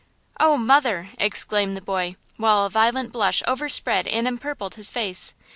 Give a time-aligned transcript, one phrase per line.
[0.39, 5.35] "Oh, mother!" exclaimed the boy, while a violent blush overspread and empurpled his face!